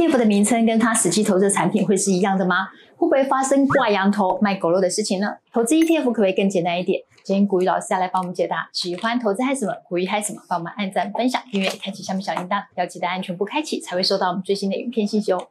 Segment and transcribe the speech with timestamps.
[0.00, 2.68] ETF 的名称跟它实际投资的产品会是一样的吗？
[2.96, 5.34] 会不会发生挂羊头卖狗肉的事情呢？
[5.52, 7.02] 投资 ETF 可不可以更简单一点？
[7.22, 8.70] 今天股鱼老师要来帮我们解答。
[8.72, 9.74] 喜欢投资嗨什么？
[9.86, 10.40] 股鱼嗨什么？
[10.48, 15.48] 帮我们按赞、分享、订阅、开启下面小铃铛，要记得按全部开启，才会收到我们最新的影片信息哦。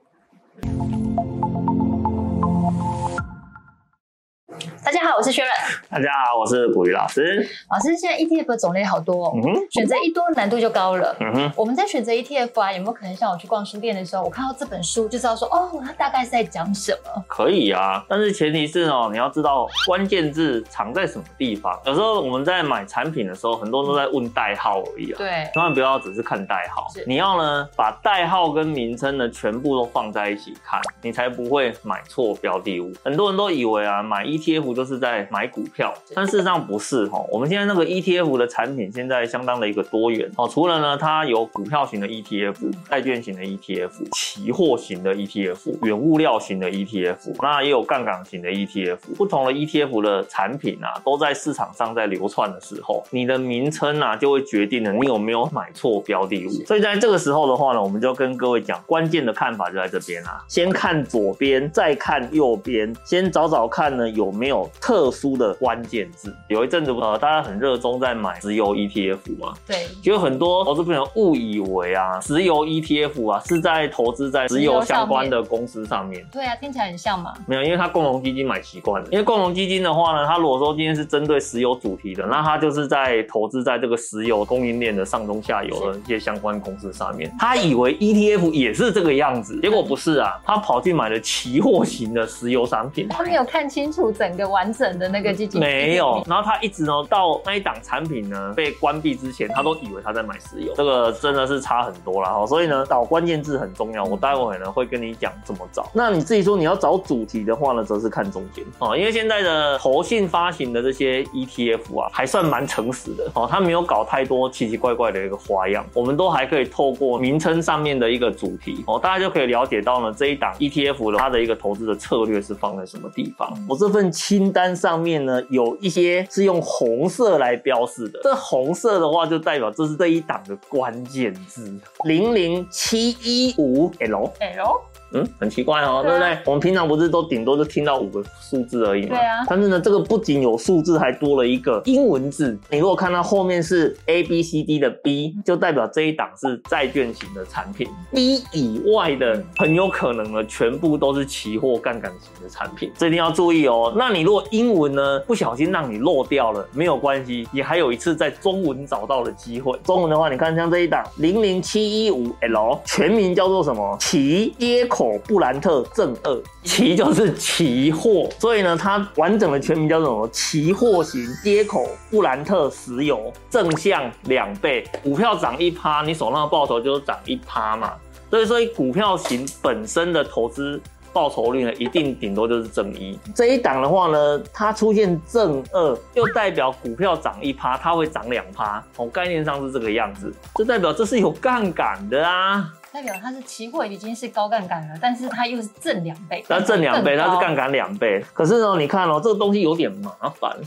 [4.84, 5.52] 大家好，我是薛润。
[5.90, 7.46] 大家好，我是古鱼老师。
[7.70, 11.16] 老师，现在 ETF 的种类好多哦，嗯、哼选择一多难度就高了。
[11.20, 17.24] 嗯哼，我们在选择 ETF 啊，有没有可能像我去逛书店的时候，我看到这本书就知道说，哦，它大概是在讲什么？
[17.28, 21.78] 可以啊，但是前提是哦，你要知道关键字藏在什么地方。
[21.86, 25.18] 有时候我们在买产品的时候，很多人都在问代号而已啊。
[25.18, 32.94] 对，千万不要只是看代号，你要呢把代号跟名称呢全部都放在一起看，你才不会买错标的物。
[33.04, 37.20] 很多人都以为啊，买 ETF 就是在买股票，但事实上不是哈。
[37.32, 40.48] 我们现在那个 ETF 的产品现在相当的一个多元哦。
[40.48, 42.56] 除了呢，它有股票型的 ETF、
[42.90, 48.98] 债券型的 ETF、期货型的 ETF、原物料型的 ETF，那也有杠杆型的 ETF。
[49.18, 56.50] 不同的 ETF 的产品啊，都在市场上在流窜的时候，你的名称啊，就会决定了你有没有买错标的物。
[56.66, 60.44] 所以在这个时候的话呢，我们就跟各位讲，关键的看法就在这边啊。
[60.48, 66.36] 先看左边，再看右边，先找找看呢有没有特殊的关键字。
[66.48, 76.26] 有一阵子呃，大家很热衷在买石油 ETF 嘛，对，就有很多投资朋友误以为啊，石油 ETF 啊是在投资在石油相关的公司上面。
[76.32, 77.34] 对啊，听起来很像嘛。
[77.46, 79.08] 没有，因为它共同基金买习惯了。
[79.12, 87.32] 因为共同基金的话呢，它如果说今天是针对石油主题的，那它就是在投资在这个石油供应链的上中下游的一些相关公司上面。
[87.40, 93.08] 他以为 ETF 也是这个样子，结果不是啊，他跑去买了期货型的石油商品。
[93.10, 95.60] 他没有看清楚整个完整的那个基金。
[95.60, 102.46] 没有，然后他一直呢到那一档产品呢被关闭之前，他都以为他在买石油，这个真的是差很多了哈。
[102.46, 105.90] 所以呢，找关键字很重要，我待会呢会跟你讲怎么找。
[105.94, 123.52] 那你自己说你要找主题的话呢，则是看中间哦，因为现在的投信发行的这些 ETF 啊，还算蛮诚实的哦，他没有搞太多奇奇怪怪的一个花样，我们都还可以透过名称上面的一个主题哦，大家就可以了解到呢这一档 ETF 的它的一个投资的策略是放在什么地方。
[123.68, 125.78] 我这份清单上面呢有。
[125.80, 131.74] 一些是用红色来标示的，这红色的话就代表这是这一档的关键字，
[132.04, 134.82] 零零七一五 L L。
[135.12, 136.38] 嗯，很奇怪哦，对，不对？
[136.46, 139.10] 我们平常不是都顶多就听到五个数字而已嘛。
[139.10, 139.44] 对啊。
[139.48, 142.58] 但是呢，这个不仅有数字，还多了一个英文字。
[142.70, 147.88] 你如果看到后面是 A B C D 的 B，就代表这一档是债券型的产品。
[148.12, 153.92] B 以外的很有可能呢，全部都是期货杠杆型的产品，这一定要注意哦。
[153.98, 159.76] 那你如果英文呢不小心让你漏掉了，没有关系，也还有一次在中文找到的机会。
[159.84, 163.98] 中文的话，你看像这一档零零七一五 L，全名叫做什么？
[164.00, 164.99] 期接口。
[165.00, 170.28] 口布兰特正二，期就是期货，所以呢，它完整的全名叫什么？
[170.28, 177.94] 期货型接口布兰特石油正向两倍，股票涨一趴，你手上的报酬就是涨一趴嘛。
[178.30, 180.82] 所以所以，股票型本身的投资
[181.14, 183.18] 报酬率呢，一定顶多就是正一。
[183.34, 188.84] 这一档的话呢，它出现正二，就代表股票涨一趴，它会涨两趴。
[188.94, 192.74] 从概念上是这个样子，就代表这是有杠杆的啊。
[192.92, 198.24] 代表它是期货已经是高杠杆了，但是它又是正两倍，它正两倍，它是杠杆两倍。
[198.34, 200.58] 可是呢，你看哦，这个东西有点麻烦。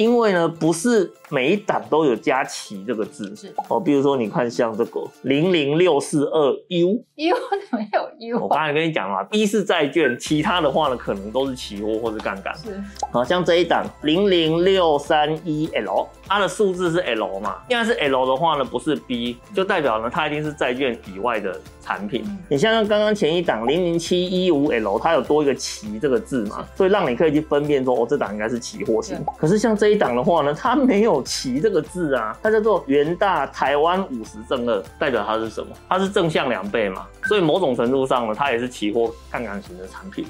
[0.00, 3.78] 因为呢，不是每一档都有加期这个字，是哦。
[3.78, 7.36] 比如说，你看像这个零零六四二 U，U
[7.70, 8.40] 怎么有 U？
[8.40, 12.56] 我刚才跟你讲了，B 是债券，其他的话呢，可能都是期货或是杠杆。
[12.56, 17.56] 是，好像这一档零零六三一 L，它的数字是 L 嘛？
[17.68, 22.24] 既然是 L 的话呢，不是 B，就代表呢，它一定是债券以外的产品。
[22.26, 26.64] 嗯、你像刚刚前一档零零七一五 L，它有多一个期这个字嘛？
[26.74, 29.18] 所以让你可以去分辨说，哦，这档应该是期货型。
[29.36, 35.72] 可是像这一档的话呢，它没有期这个字啊，它叫做元大台湾五十正二，代表它是什么？
[35.88, 40.24] 它是正向两倍嘛，所以某种程度上呢，它也是期货杠杆型的产品。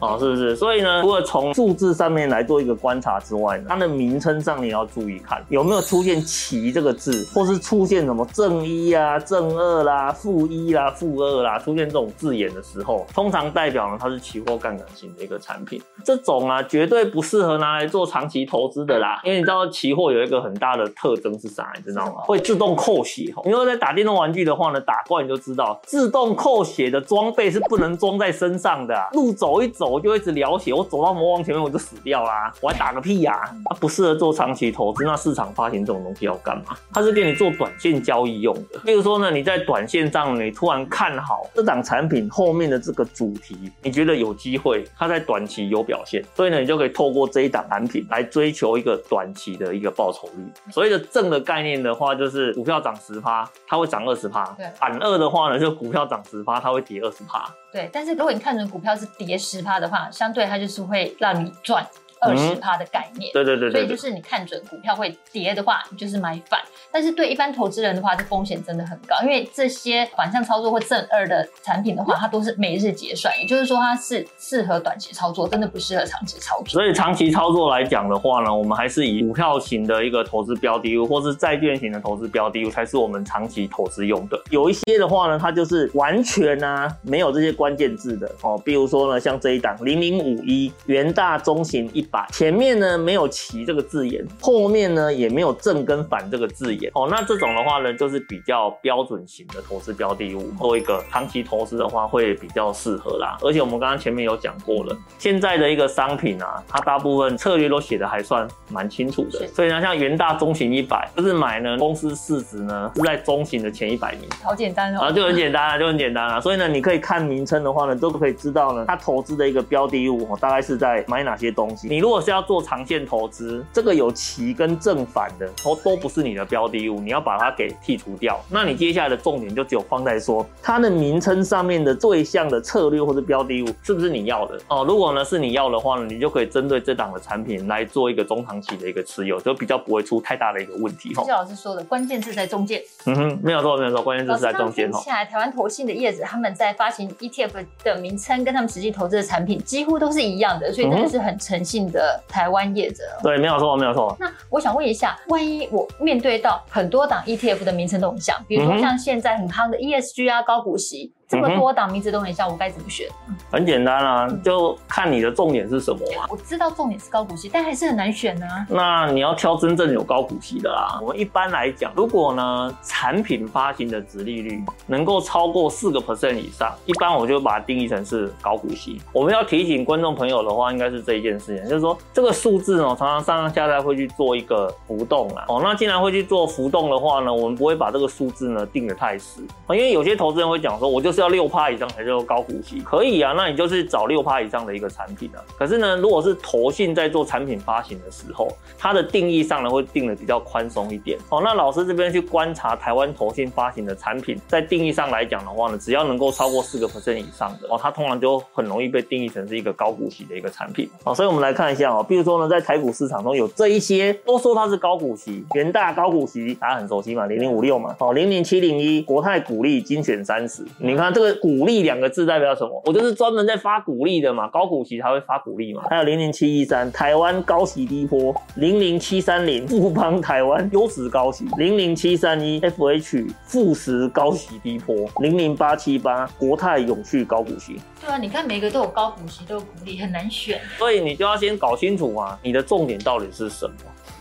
[0.00, 0.56] 哦，是不是？
[0.56, 15.80] 所以呢，除了从数字上面来做一个观察之外呢，它的名称上你要注意看有没有出现“期”这个字，或是出现什么正一啊、正二啦、负一啦、负二啦，出现这种字眼的时候，通常代表呢它是期货杠杆型的一个产品。
[16.04, 22.22] 这种啊，绝对不适合拿来做长期投资的啦，因为你知道期货有一个很大的特征是啥，你知道吗？
[22.24, 23.32] 会自动扣血。
[23.44, 30.00] 你如果在打电动玩具的话呢，打怪你就知道，自动扣血的装备是不能装在身上的啊，路走一走。
[30.00, 33.48] 就一直流血，我走到魔王前面我就死掉啦，我还打个屁呀、啊！
[33.70, 36.76] 它不适合做长期投资，那市场发行这种东西要干嘛？
[36.92, 38.80] 它是给你做短线交易用的。
[38.84, 50.52] 比如说呢，你在短线上你突然看好这档产品后面的这个主题，你觉得有机会，它在短期有表现，所以呢，你就可以透过这一档产品来追求一个短期的一个报酬率。
[50.70, 54.44] 所谓的正的概念的话，就是股票涨十趴，它会涨二十趴。
[54.56, 57.44] 对，反二的话呢，就股票涨十趴，它会跌二十趴。
[57.72, 61.86] 对，但是如果你看成股票是跌十趴的话，相对它就是会让你赚。
[62.24, 66.60] 二十趴的概念，对对对，所以就是你看准股票会跌的话，你就是买反。
[66.90, 76.66] 但是对一般投资人的话，这风险真的很高，因为这些反向操作或正二的产品的话，它都是每日结算，也就是说它是适合短期操作，真的不适合长期操作。
[76.68, 84.40] 所以长期操作来讲的话呢，我们还是以股票型的一个投资标的物，或是债券型的投资标的物，才是我们长期投资用的。
[84.50, 92.94] 有一些的话呢，它就是完全啊没有这些关键字的哦，比如说呢，像这一档零零五一元大中型一百，前面呢。
[93.04, 97.08] 没有期这个字眼，后面呢也没有正跟反这个字眼哦。
[97.10, 103.36] 那这种的话呢，就是比较标准型的投资标的物，做一个长期投资的话会比较适合啦。
[103.42, 109.46] 而且我们刚刚前面有讲过了，现在的一个商品啊，它大部分策略都写的还算蛮清楚的。
[109.48, 116.40] 所以呢，像元大中型一百，就是买呢公司市值呢是在中型的前一百名，好简单哦，啊就很简单啊，就很简单啊。
[116.40, 121.88] 所以呢，你可以看名称的话呢，都可以知道呢，它投资的一个标的物哦，大概是在买哪些东西。
[121.88, 128.38] 你如果是要做长线投资，这个有奇跟正反的，都都不是你的标的物，你要把它给剔除掉。
[128.50, 134.84] 那你接下来的重点就只有放在说它的名称上面的对象的策略或者标的物是不是你要的哦？
[134.86, 141.14] 如果呢是你要的话呢，你就可以针对这档的产品来做一个中长期的一个持有，就比较不会出太大的一个问题。
[141.14, 142.82] 谢谢老师说的关键字在中间。
[143.06, 144.92] 嗯哼，没有错没有错，关键字是在中间。
[144.92, 151.93] 接下来台湾投信的叶子他们在发行 ETF 的名称跟他们实际投资的产品几乎都是一样的，所以真的是很诚信的
[152.28, 153.04] 台湾业者。
[153.22, 154.16] 对，没有错，没有错。
[154.18, 161.12] 那我想问一下，万一我面对到很多档 ETF 的名称都很像，比如说像现在很夯的 ESG 啊，高股息。
[161.34, 163.08] 这么多档名字都很像，我该怎么选？
[163.50, 166.26] 很简单啊，就看你的重点是什么啊。
[166.28, 168.66] 我知道重点是高股息，但还是很难选呢、啊。
[168.68, 170.98] 那你要挑真正有高股息的啦。
[171.02, 179.00] 我们一般来讲，如果呢产品发行的值利率能够超过四个 percent 以上，一般我就把它定义成是高股息。
[179.12, 185.44] 我们要提醒观众朋友的话，应该是这一件事情，就是说这个数字呢，常常上上下下会去做一个浮动啊。
[185.48, 195.40] 哦，那既然会去做浮动的话呢，我们不会把这个数字呢定得太死，因为有些投资人会讲说，我就是要六趴以上才叫做高股息，可以啊，那你就是找六趴以上的一个产品啊。
[195.58, 198.48] 可是呢，如果是投信在做产品发行的时候，
[198.78, 201.18] 它的定义上呢会定的比较宽松一点。
[201.30, 210.88] 哦，那老师这边去观察台湾投信发行的产品，在定义上来讲的话呢，只要能够超过四个 percent 以上的哦，它通常就很容易被定义成是一个高股息的一个产品。
[211.04, 222.82] 哦，所以我们来看一下哦，比如说呢，在台股市场中有这一些都说它是高股息，元大高股息大家很熟悉嘛，零零五六嘛，哦，零零七零一国泰股利精选三十，你看这个鼓励两个字代表什么？
[222.86, 225.82] 我就是专门在发鼓励的嘛，高股息才会发鼓励嘛。
[225.88, 237.80] 还有零零七一三台湾高息低波，零零七三零富邦台湾优质高息，零零七三一 FH 富时高息低波，零零八七八国泰永续高股息。
[238.00, 240.60] 对啊，你看每个都有高股息，都有鼓励，很难选。
[240.78, 243.74] 所以你就要先搞清楚啊，你的重点到底是什么？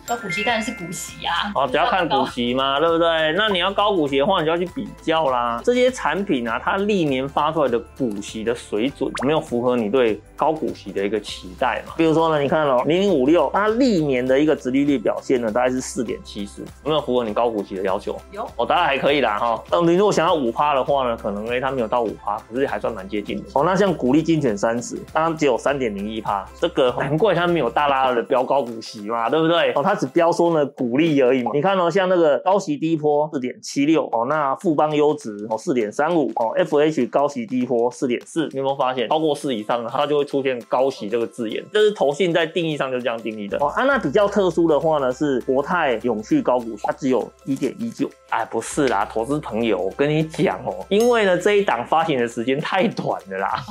[0.06, 3.34] 高股息当然是股息啊，哦，只要看股息嘛， 对不对？
[3.38, 5.62] 那你要高股息的话，你就要去比较啦。
[5.64, 11.94] 这些产品啊，它历年发出来的股息的水准没有符合你对高股息的一个期待嘛？
[11.96, 18.20] 比如说呢，你看哦，零零五六，它历年的一个殖利率表现呢，大概是四点七四，有没有符合你高股息的要求？
[18.34, 19.64] 有，哦，当然还可以啦哈。
[19.72, 23.44] 那你如果想要五趴的话呢，可能哎它没有到五趴，可是还算蛮接近的。
[23.54, 29.72] 哦，那像股利精选三十，当然只有三点零一趴，这个难怪它没有大拉二的标高股息嘛，对不对？
[29.76, 29.93] 哦，它。
[29.94, 43.68] 它只标说呢股利而已嘛，你看哦，像那个高息低波四点七六哦，那富邦优值哦四点三五哦，FH 高息低波四点四，你有没有发现超过四以上呢，它就会出现高息这个字眼，这是投信在定义上就是这样定义的哦。
[43.68, 53.64] 啊，那比较特殊的话呢是国泰永续高股息，它只有一点一九，哎，不是啦，投资朋友，我跟你讲哦，因为呢这一档发行的时间太短了啦。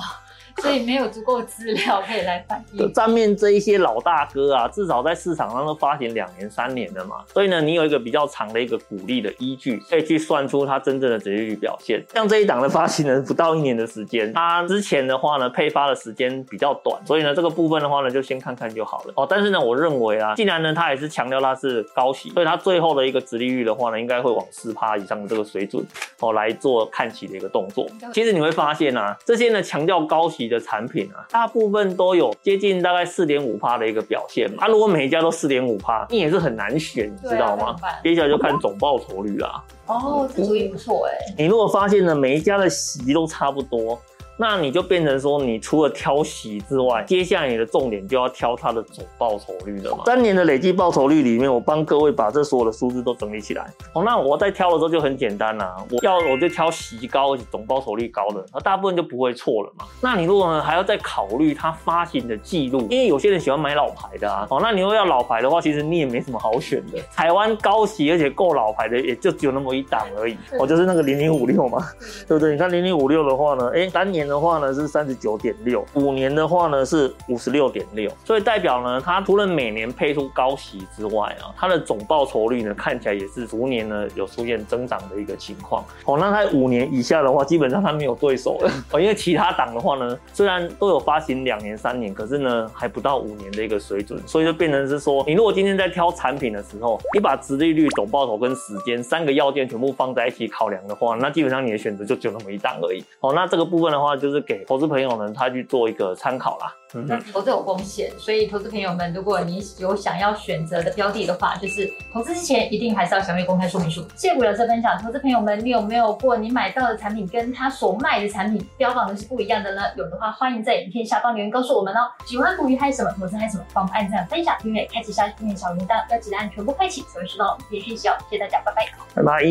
[0.60, 2.94] 所以没有足够资料可以来反映。
[2.94, 12.04] 上面这一些老大哥啊，至少在市场上都发行两年、三年的嘛，所以呢，你有一个比较长的一个鼓励的依据，可以去算出它真正的折利率表现。
[12.12, 19.26] 像这一档的发行人不到一年的时间，它之前的话呢，配发的时间比较短，所以呢，这个部分的话呢，就先看看就好了哦。
[19.28, 25.84] 但是呢，我认为啊，既然呢，它也是强调它是高息，所以它最后的一个折利率的话呢，应该会往四趴以上的这个水准
[26.20, 27.86] 哦来做看齐的一个动作。
[28.12, 30.41] 其实你会发现啊，这些呢强调高息。
[30.42, 34.56] 息的产品啊，大部分都有接近大概四点五趴的一个表现嘛。
[34.60, 37.76] 它、啊、如果每一家都四点五趴，你也是很难选，你知道吗？
[38.02, 39.62] 接下来就看总报酬率啦。
[39.86, 41.34] 哦，这主意不错哎。
[41.38, 44.00] 你如果发现呢，每一家的席都差不多。
[44.42, 50.02] 那你就变成说，你除了挑息之外，接下来你的重点就要挑它的总报酬率了嘛。
[50.04, 53.72] 三年的累计报酬率里面，我帮各位把这所有的数字都整理起来。
[53.92, 59.84] 哦，那我在挑的时候就很简单啦，我要我就挑息高、总报酬率高的，那大部分就不会错了嘛。
[60.00, 64.44] 那你如果呢还要再考虑它发行的记录，因为有些人喜欢买老牌的啊。
[64.50, 66.98] 哦，那你如果要老牌的话，其实你也没什么好选的。
[67.14, 70.36] 台湾高息而且够老牌的，也就只有那么一档而已。
[70.58, 71.78] 哦，就是那个零零五六嘛，
[72.26, 72.50] 对不对？
[72.50, 74.31] 你看零零五六的话呢，哎，三年。
[74.32, 85.84] 的话呢是三十九点六，五年的话呢是五十六点六，所以代表呢，它除了每年配出高息之外啊，它的总报酬率呢看起来也是逐年呢有出现增长的一个情况。
[86.06, 103.04] 哦，那它五年以下的话，基本上它没有对手了哦，因为其他档的话呢，虽然都有发行两年、三年，可是呢还不到五年的一个水准，所以就变成是说，你如果今天在挑产品的时候，你把殖利率、总报酬跟时间三个要件全部放在一起考量的话，那基本上你的选择就只有那么一档而已。
[103.20, 104.11] 哦，那这个部分的话。
[104.12, 106.74] 那就是给投资朋友们他去做一个参考啦。
[106.94, 114.02] 嗯，投资有风险，所以投资朋友们，如果你有想要选择的标的的话，就是投资之前一定还是要详阅公开说明书。
[114.14, 119.80] 谢谢古老师分享，投资朋友们，你有没有过你买到的产品跟他所卖的产品标榜的是不一样的呢？
[119.96, 122.00] 有的话，欢迎在影片下方留言告诉我们哦。
[122.26, 128.12] 喜欢捕鱼还是什么，投资还是什么，帮我们按赞、分享、订阅、开启下面小铃铛，要记得按全部开启才会收到我们的讯息哦。
[128.28, 129.42] 谢谢大家，拜拜，拜拜。